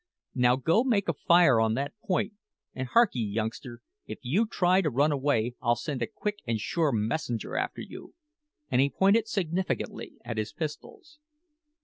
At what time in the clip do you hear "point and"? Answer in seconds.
2.03-2.87